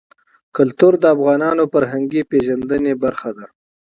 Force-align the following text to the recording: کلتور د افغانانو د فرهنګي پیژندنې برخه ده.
کلتور 0.55 0.93
د 0.99 1.05
افغانانو 1.15 1.63
د 1.67 1.71
فرهنګي 1.73 2.21
پیژندنې 2.31 2.93
برخه 3.03 3.29
ده. 3.37 3.45